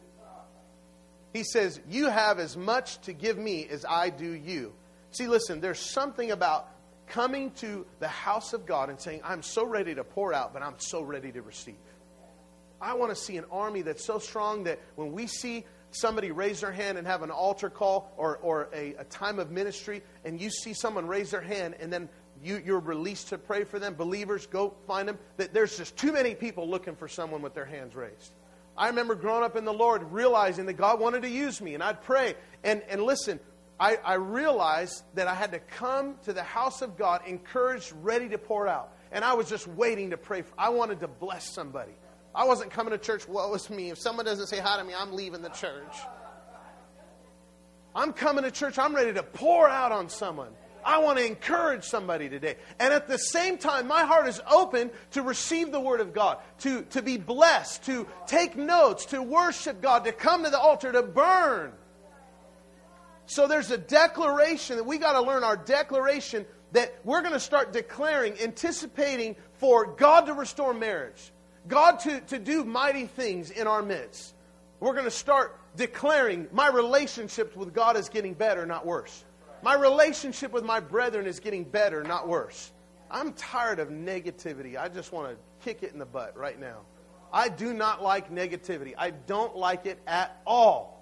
[1.33, 4.73] He says, You have as much to give me as I do you.
[5.11, 6.67] See, listen, there's something about
[7.07, 10.61] coming to the house of God and saying, I'm so ready to pour out, but
[10.61, 11.75] I'm so ready to receive.
[12.79, 16.61] I want to see an army that's so strong that when we see somebody raise
[16.61, 20.39] their hand and have an altar call or, or a, a time of ministry, and
[20.39, 22.09] you see someone raise their hand and then
[22.43, 26.11] you, you're released to pray for them, believers, go find them, that there's just too
[26.11, 28.33] many people looking for someone with their hands raised.
[28.77, 31.83] I remember growing up in the Lord realizing that God wanted to use me, and
[31.83, 32.35] I'd pray.
[32.63, 33.39] And, and listen,
[33.79, 38.29] I, I realized that I had to come to the house of God encouraged, ready
[38.29, 38.93] to pour out.
[39.11, 40.43] And I was just waiting to pray.
[40.43, 41.91] For, I wanted to bless somebody.
[42.33, 43.89] I wasn't coming to church, what was me?
[43.89, 45.95] If someone doesn't say hi to me, I'm leaving the church.
[47.93, 50.51] I'm coming to church, I'm ready to pour out on someone.
[50.83, 52.55] I want to encourage somebody today.
[52.79, 56.39] And at the same time, my heart is open to receive the Word of God,
[56.59, 60.91] to, to be blessed, to take notes, to worship God, to come to the altar,
[60.91, 61.73] to burn.
[63.25, 67.39] So there's a declaration that we got to learn our declaration that we're going to
[67.39, 71.31] start declaring, anticipating for God to restore marriage.
[71.67, 74.33] God to, to do mighty things in our midst.
[74.79, 79.23] We're going to start declaring my relationship with God is getting better, not worse.
[79.61, 82.71] My relationship with my brethren is getting better, not worse.
[83.11, 84.77] I'm tired of negativity.
[84.77, 86.79] I just want to kick it in the butt right now.
[87.31, 88.93] I do not like negativity.
[88.97, 90.97] I don't like it at all.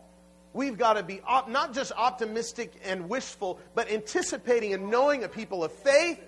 [0.54, 5.30] We've got to be op- not just optimistic and wishful, but anticipating and knowing a
[5.30, 6.20] people of faith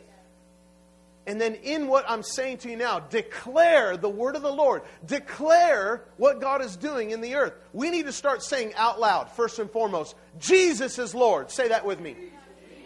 [1.27, 4.81] and then, in what I'm saying to you now, declare the word of the Lord.
[5.05, 7.53] Declare what God is doing in the earth.
[7.73, 11.51] We need to start saying out loud, first and foremost, Jesus is Lord.
[11.51, 12.15] Say that with me.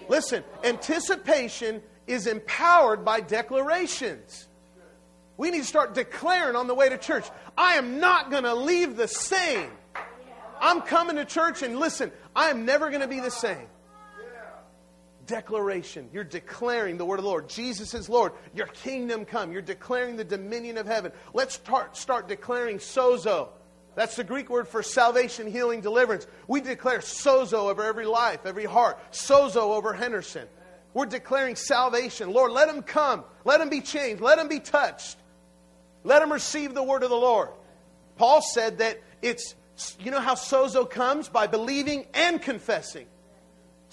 [0.09, 4.47] Listen, anticipation is empowered by declarations.
[5.37, 7.25] We need to start declaring on the way to church
[7.57, 9.71] I am not going to leave the same.
[10.59, 13.67] I'm coming to church, and listen, I am never going to be the same
[15.27, 16.09] declaration.
[16.13, 17.49] You're declaring the word of the Lord.
[17.49, 18.33] Jesus is Lord.
[18.53, 19.51] Your kingdom come.
[19.51, 21.11] You're declaring the dominion of heaven.
[21.33, 23.49] Let's start, start declaring sozo.
[23.95, 26.27] That's the Greek word for salvation, healing, deliverance.
[26.47, 28.99] We declare sozo over every life, every heart.
[29.11, 30.47] Sozo over Henderson.
[30.93, 32.31] We're declaring salvation.
[32.31, 33.23] Lord, let them come.
[33.43, 34.21] Let them be changed.
[34.21, 35.17] Let them be touched.
[36.03, 37.49] Let them receive the word of the Lord.
[38.17, 39.55] Paul said that it's,
[39.99, 41.27] you know how sozo comes?
[41.27, 43.07] By believing and confessing.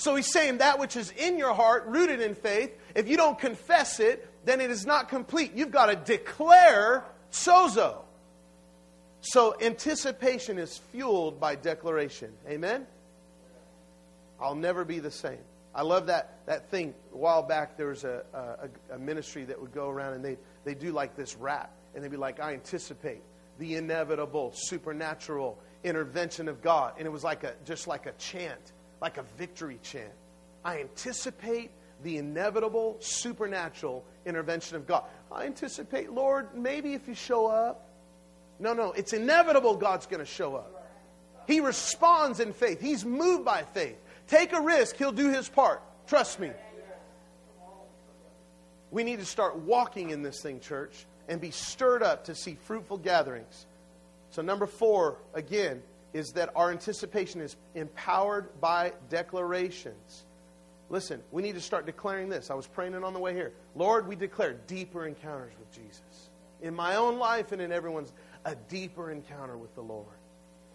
[0.03, 3.39] So he's saying that which is in your heart, rooted in faith, if you don't
[3.39, 5.53] confess it, then it is not complete.
[5.55, 7.99] You've got to declare sozo.
[9.21, 12.33] So anticipation is fueled by declaration.
[12.49, 12.85] Amen?
[14.41, 15.39] I'll never be the same.
[15.73, 16.95] I love that, that thing.
[17.15, 18.25] A while back, there was a,
[18.91, 21.71] a, a ministry that would go around and they they do like this rap.
[21.95, 23.23] And they'd be like, I anticipate
[23.61, 26.95] the inevitable, supernatural intervention of God.
[26.99, 30.13] And it was like a, just like a chant like a victory chant.
[30.65, 31.73] I anticipate
[32.05, 35.03] the inevitable supernatural intervention of God.
[35.31, 37.89] I anticipate, Lord, maybe if you show up.
[38.61, 40.89] No, no, it's inevitable God's going to show up.
[41.49, 43.97] He responds in faith, He's moved by faith.
[44.29, 45.83] Take a risk, He'll do His part.
[46.07, 46.53] Trust me.
[48.93, 52.57] We need to start walking in this thing, church, and be stirred up to see
[52.67, 53.67] fruitful gatherings.
[54.31, 60.25] So, number four, again, is that our anticipation is empowered by declarations.
[60.91, 62.51] Listen, we need to start declaring this.
[62.51, 63.53] I was praying it on the way here.
[63.75, 66.31] Lord, we declare deeper encounters with Jesus.
[66.61, 68.13] In my own life and in everyone's,
[68.45, 70.07] a deeper encounter with the Lord.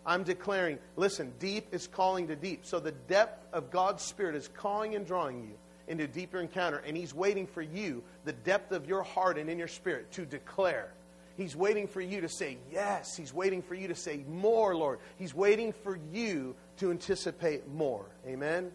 [0.05, 2.65] I'm declaring, listen, deep is calling to deep.
[2.65, 5.53] So the depth of God's Spirit is calling and drawing you
[5.87, 6.77] into deeper encounter.
[6.77, 10.25] And He's waiting for you, the depth of your heart and in your spirit, to
[10.25, 10.93] declare.
[11.37, 13.15] He's waiting for you to say yes.
[13.15, 14.99] He's waiting for you to say more, Lord.
[15.17, 18.05] He's waiting for you to anticipate more.
[18.27, 18.71] Amen?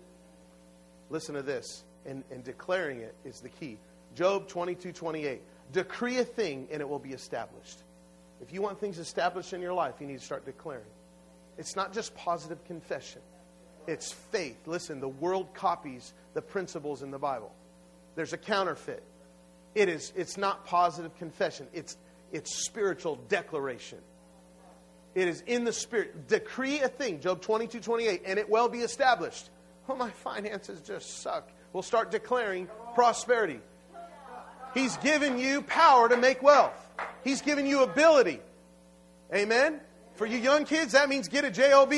[1.11, 1.83] Listen to this.
[2.07, 3.79] And, and declaring it is the key.
[4.15, 5.43] Job 22 28.
[5.73, 7.83] Decree a thing and it will be established.
[8.41, 10.85] If you want things established in your life, you need to start declaring.
[11.59, 13.23] It's not just positive confession,
[13.87, 14.59] it's faith.
[14.67, 17.53] Listen, the world copies the principles in the Bible.
[18.15, 19.03] There's a counterfeit.
[19.75, 21.97] It is, it's not positive confession, it's,
[22.33, 23.99] it's spiritual declaration.
[25.15, 26.29] It is in the spirit.
[26.29, 29.51] Decree a thing, Job 22, 28, and it will be established.
[29.89, 31.51] Oh, my finances just suck.
[31.73, 33.61] We'll start declaring prosperity.
[34.75, 36.73] He's given you power to make wealth.
[37.25, 38.41] He's given you ability.
[39.35, 39.81] Amen?
[40.15, 41.93] For you young kids, that means get a job.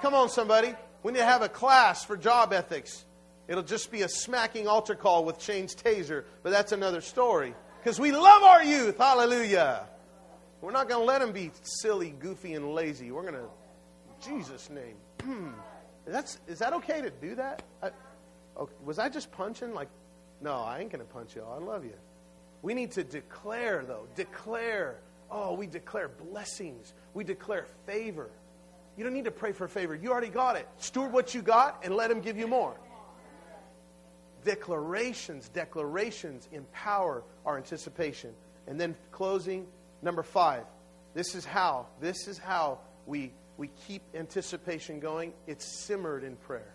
[0.00, 0.74] Come on, somebody.
[1.02, 3.04] We need to have a class for job ethics.
[3.48, 7.54] It'll just be a smacking altar call with Shane's taser, but that's another story.
[7.82, 8.98] Because we love our youth.
[8.98, 9.86] Hallelujah.
[10.60, 13.10] We're not going to let them be silly, goofy, and lazy.
[13.10, 13.48] We're going to,
[14.24, 14.96] Jesus' name.
[15.22, 15.48] Hmm.
[16.06, 17.62] That's, is that okay to do that?
[17.82, 17.90] I,
[18.56, 19.74] okay, was I just punching?
[19.74, 19.88] Like,
[20.40, 21.52] no, I ain't going to punch y'all.
[21.52, 21.94] I love you.
[22.62, 24.06] We need to declare, though.
[24.14, 24.98] Declare
[25.32, 26.92] Oh, we declare blessings.
[27.14, 28.28] We declare favor.
[28.98, 29.94] You don't need to pray for favor.
[29.94, 30.68] You already got it.
[30.76, 32.76] Steward what you got and let Him give you more.
[34.44, 38.32] Declarations, declarations empower our anticipation.
[38.66, 39.66] And then closing,
[40.02, 40.64] number five.
[41.14, 45.32] This is how, this is how we, we keep anticipation going.
[45.46, 46.74] It's simmered in prayer.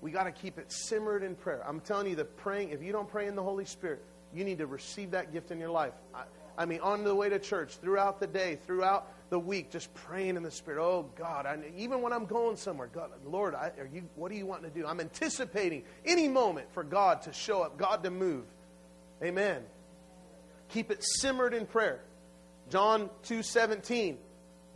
[0.00, 1.62] We got to keep it simmered in prayer.
[1.66, 4.02] I'm telling you that praying, if you don't pray in the Holy Spirit,
[4.36, 5.94] you need to receive that gift in your life.
[6.14, 6.24] I,
[6.58, 10.36] I mean, on the way to church, throughout the day, throughout the week, just praying
[10.36, 10.82] in the Spirit.
[10.82, 14.36] Oh, God, I, even when I'm going somewhere, God, Lord, I, are you, what do
[14.36, 14.86] you want to do?
[14.86, 18.44] I'm anticipating any moment for God to show up, God to move.
[19.22, 19.62] Amen.
[20.68, 22.00] Keep it simmered in prayer.
[22.70, 24.18] John 2 17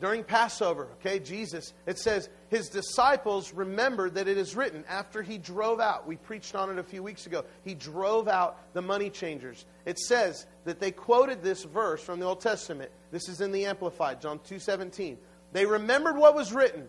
[0.01, 5.37] during Passover, okay, Jesus, it says, his disciples remembered that it is written after he
[5.37, 6.07] drove out.
[6.07, 7.45] We preached on it a few weeks ago.
[7.65, 9.67] He drove out the money changers.
[9.85, 12.91] It says that they quoted this verse from the Old Testament.
[13.13, 15.19] This is in the Amplified, John 2:17.
[15.53, 16.89] They remembered what was written.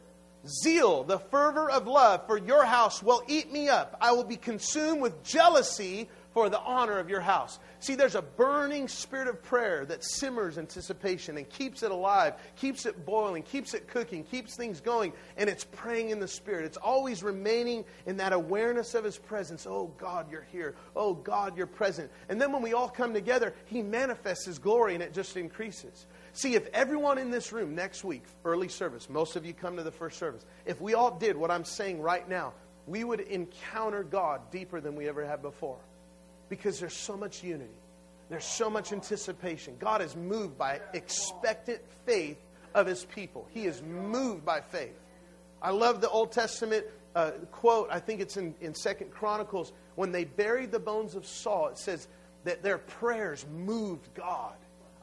[0.64, 3.96] Zeal, the fervor of love for your house will eat me up.
[4.02, 7.60] I will be consumed with jealousy for the honor of your house.
[7.80, 12.86] See, there's a burning spirit of prayer that simmers anticipation and keeps it alive, keeps
[12.86, 16.66] it boiling, keeps it cooking, keeps things going, and it's praying in the spirit.
[16.66, 19.68] It's always remaining in that awareness of his presence.
[19.68, 20.76] Oh, God, you're here.
[20.96, 22.10] Oh, God, you're present.
[22.30, 26.06] And then when we all come together, he manifests his glory and it just increases.
[26.34, 29.84] See, if everyone in this room next week, early service, most of you come to
[29.84, 32.54] the first service, if we all did what I'm saying right now,
[32.88, 35.78] we would encounter God deeper than we ever have before
[36.52, 37.72] because there's so much unity.
[38.28, 39.78] There's so much anticipation.
[39.80, 42.38] God is moved by expectant faith
[42.76, 43.48] of his people.
[43.54, 45.00] He is moved by faith.
[45.62, 46.86] I love the Old Testament
[47.16, 47.88] uh, quote.
[47.90, 49.72] I think it's in, in Second Chronicles.
[49.96, 52.10] When they buried the bones of Saul, it says
[52.44, 54.56] that their prayers moved God.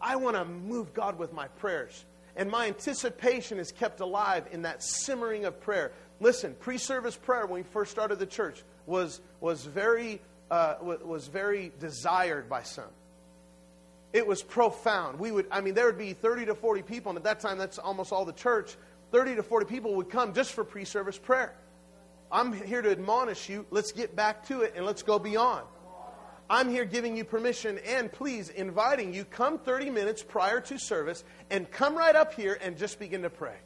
[0.02, 2.04] I want to move God with my prayers.
[2.36, 5.92] And my anticipation is kept alive in that simmering of prayer.
[6.20, 11.28] Listen, pre service prayer when we first started the church was, was very uh, was
[11.28, 12.90] very desired by some.
[14.12, 15.18] It was profound.
[15.18, 17.58] We would, I mean, there would be 30 to 40 people, and at that time,
[17.58, 18.76] that's almost all the church.
[19.12, 21.54] 30 to 40 people would come just for pre service prayer.
[22.30, 23.66] I'm here to admonish you.
[23.70, 25.66] Let's get back to it and let's go beyond.
[26.50, 31.24] I'm here giving you permission and please inviting you come 30 minutes prior to service
[31.50, 33.56] and come right up here and just begin to pray.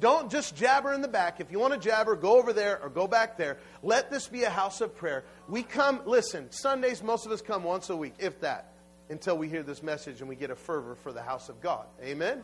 [0.00, 1.40] Don't just jabber in the back.
[1.40, 3.58] If you want to jabber, go over there or go back there.
[3.82, 5.24] Let this be a house of prayer.
[5.48, 8.72] We come, listen, Sundays, most of us come once a week, if that,
[9.10, 11.86] until we hear this message and we get a fervor for the house of God.
[12.02, 12.42] Amen?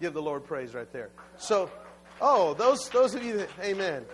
[0.00, 1.10] Give the Lord praise right there.
[1.38, 1.70] So,
[2.20, 4.04] oh, those, those of you that, amen.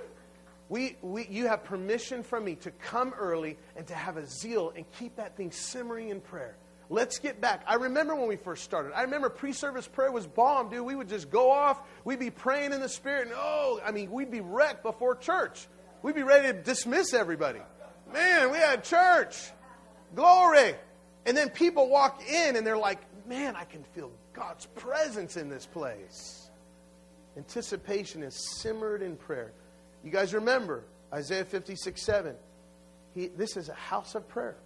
[0.69, 4.73] We, we, you have permission from me to come early and to have a zeal
[4.75, 6.57] and keep that thing simmering in prayer.
[6.91, 7.65] Let's get back.
[7.67, 8.93] I remember when we first started.
[8.95, 10.85] I remember pre service prayer was bomb, dude.
[10.85, 11.81] We would just go off.
[12.05, 13.29] We'd be praying in the Spirit.
[13.29, 15.67] And oh, I mean, we'd be wrecked before church.
[16.03, 17.61] We'd be ready to dismiss everybody.
[18.13, 19.51] Man, we had church.
[20.15, 20.75] Glory.
[21.27, 25.49] And then people walk in and they're like, man, I can feel God's presence in
[25.49, 26.51] this place.
[27.37, 29.53] Anticipation is simmered in prayer.
[30.05, 32.37] You guys remember Isaiah 56 7.
[33.15, 34.57] He, this is a house of prayer.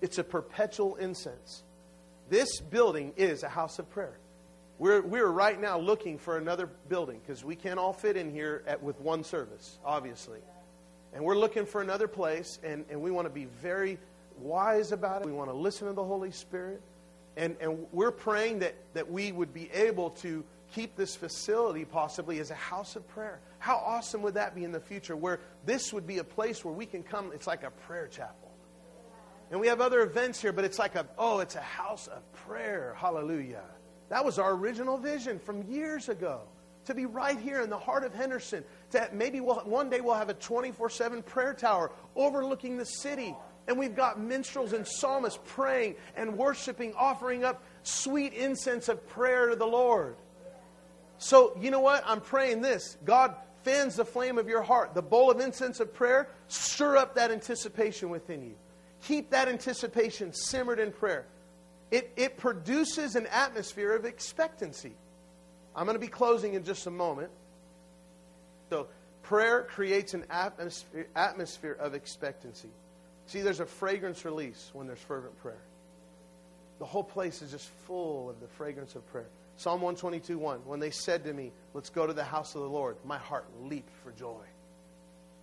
[0.00, 1.62] It's a perpetual incense.
[2.28, 4.18] This building is a house of prayer.
[4.78, 8.62] We're, we're right now looking for another building because we can't all fit in here
[8.66, 10.40] at, with one service, obviously.
[11.14, 13.98] And we're looking for another place, and, and we want to be very
[14.38, 15.26] wise about it.
[15.26, 16.82] We want to listen to the Holy Spirit.
[17.38, 20.44] And, and we're praying that, that we would be able to
[20.74, 23.40] keep this facility possibly as a house of prayer.
[23.58, 26.74] How awesome would that be in the future where this would be a place where
[26.74, 27.30] we can come?
[27.32, 28.45] It's like a prayer chapel.
[29.50, 32.30] And we have other events here, but it's like a, oh, it's a house of
[32.32, 32.94] prayer.
[32.98, 33.64] Hallelujah.
[34.08, 36.42] That was our original vision from years ago.
[36.86, 38.62] To be right here in the heart of Henderson.
[38.92, 43.34] To maybe we'll, one day we'll have a 24 7 prayer tower overlooking the city.
[43.66, 49.48] And we've got minstrels and psalmists praying and worshiping, offering up sweet incense of prayer
[49.48, 50.16] to the Lord.
[51.18, 52.04] So, you know what?
[52.06, 52.96] I'm praying this.
[53.04, 53.34] God
[53.64, 54.94] fans the flame of your heart.
[54.94, 58.54] The bowl of incense of prayer, stir up that anticipation within you.
[59.06, 61.26] Keep that anticipation simmered in prayer.
[61.92, 64.94] It, it produces an atmosphere of expectancy.
[65.76, 67.30] I'm going to be closing in just a moment.
[68.70, 68.88] So,
[69.22, 72.70] prayer creates an atmosphere, atmosphere of expectancy.
[73.26, 75.62] See, there's a fragrance release when there's fervent prayer.
[76.80, 79.28] The whole place is just full of the fragrance of prayer.
[79.56, 80.60] Psalm 122 1.
[80.64, 83.46] When they said to me, Let's go to the house of the Lord, my heart
[83.62, 84.44] leaped for joy.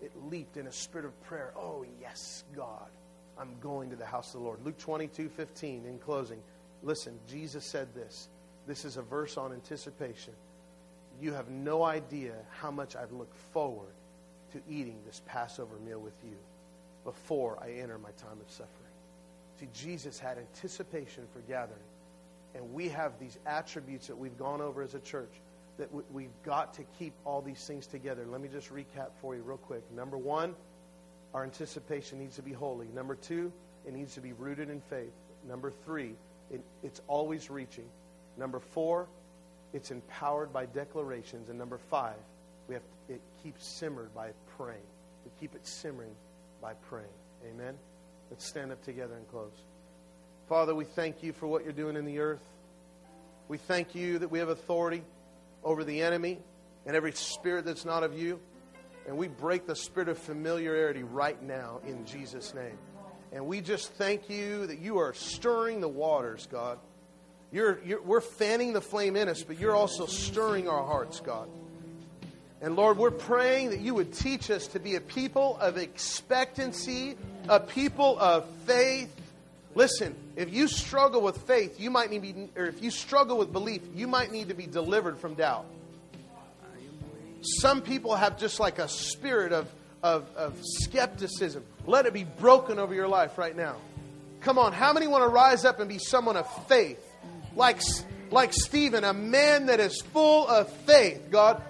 [0.02, 1.54] It leaped in a spirit of prayer.
[1.56, 2.90] Oh, yes, God.
[3.38, 4.64] I'm going to the house of the Lord.
[4.64, 6.42] Luke 22 15, in closing.
[6.82, 8.30] Listen, Jesus said this.
[8.68, 10.34] This is a verse on anticipation.
[11.22, 13.94] You have no idea how much I've looked forward
[14.52, 16.36] to eating this Passover meal with you
[17.04, 18.70] before I enter my time of suffering.
[19.60, 21.80] See, Jesus had anticipation for gathering.
[22.56, 25.32] And we have these attributes that we've gone over as a church
[25.78, 28.26] that we've got to keep all these things together.
[28.28, 29.84] Let me just recap for you real quick.
[29.92, 30.56] Number one,
[31.34, 32.88] our anticipation needs to be holy.
[32.94, 33.52] Number two,
[33.86, 35.14] it needs to be rooted in faith.
[35.48, 36.16] Number three,
[36.52, 37.86] it, it's always reaching.
[38.38, 39.08] Number four,
[39.74, 41.50] it's empowered by declarations.
[41.50, 42.16] And number five,
[42.68, 44.86] we have to, it keeps simmered by praying.
[45.26, 46.16] We keep it simmering
[46.62, 47.08] by praying.
[47.50, 47.76] Amen.
[48.30, 49.54] Let's stand up together and close.
[50.48, 52.44] Father, we thank you for what you're doing in the earth.
[53.48, 55.04] We thank you that we have authority
[55.64, 56.40] over the enemy
[56.86, 58.40] and every spirit that's not of you.
[59.08, 62.78] And we break the spirit of familiarity right now in Jesus' name.
[63.32, 66.78] And we just thank you that you are stirring the waters, God.
[67.52, 71.50] You're, you're, we're fanning the flame in us, but you're also stirring our hearts, God.
[72.62, 77.18] And Lord, we're praying that you would teach us to be a people of expectancy,
[77.50, 79.14] a people of faith.
[79.76, 83.38] Listen, if you struggle with faith, you might need to be, or if you struggle
[83.38, 85.66] with belief, you might need to be delivered from doubt.
[87.44, 89.68] Some people have just like a spirit of,
[90.02, 91.64] of, of skepticism.
[91.86, 93.76] Let it be broken over your life right now.
[94.42, 97.00] Come on, how many want to rise up and be someone of faith?
[97.56, 97.80] Like,
[98.32, 101.62] like Stephen, a man that is full of faith, God.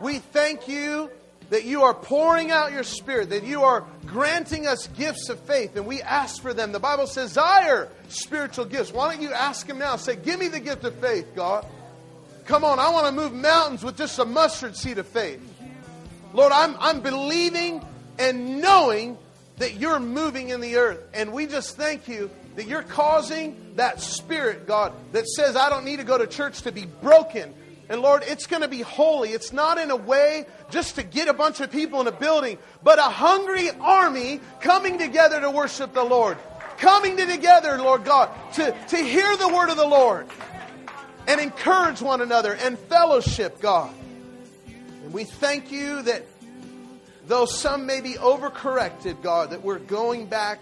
[0.00, 1.10] We thank you
[1.50, 5.76] that you are pouring out your spirit, that you are granting us gifts of faith,
[5.76, 6.72] and we ask for them.
[6.72, 8.90] The Bible says, desire spiritual gifts.
[8.90, 9.96] Why don't you ask him now?
[9.96, 11.66] Say, Give me the gift of faith, God.
[12.52, 15.40] Come on, I want to move mountains with just a mustard seed of faith.
[16.34, 17.82] Lord, I'm, I'm believing
[18.18, 19.16] and knowing
[19.56, 21.00] that you're moving in the earth.
[21.14, 25.86] And we just thank you that you're causing that spirit, God, that says, I don't
[25.86, 27.54] need to go to church to be broken.
[27.88, 29.30] And Lord, it's going to be holy.
[29.30, 32.58] It's not in a way just to get a bunch of people in a building,
[32.82, 36.36] but a hungry army coming together to worship the Lord.
[36.76, 40.28] Coming together, Lord God, to, to hear the word of the Lord
[41.32, 43.94] and encourage one another and fellowship, God.
[44.66, 46.26] And we thank you that
[47.26, 50.60] though some may be overcorrected, God, that we're going back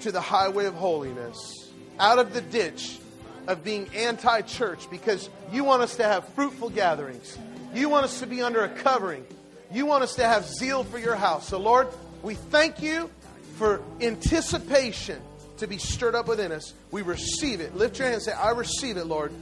[0.00, 2.98] to the highway of holiness, out of the ditch
[3.46, 7.36] of being anti church, because you want us to have fruitful gatherings.
[7.74, 9.26] You want us to be under a covering.
[9.70, 11.48] You want us to have zeal for your house.
[11.48, 11.86] So, Lord,
[12.22, 13.10] we thank you
[13.56, 15.20] for anticipation
[15.58, 16.72] to be stirred up within us.
[16.92, 17.76] We receive it.
[17.76, 19.34] Lift your hand and say, I receive it, Lord.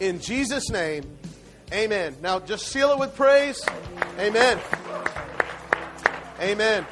[0.00, 1.04] In Jesus' name,
[1.72, 2.16] amen.
[2.20, 3.64] Now just seal it with praise.
[4.18, 4.58] Amen.
[6.40, 6.86] Amen.